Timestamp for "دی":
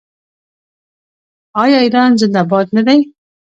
2.87-2.99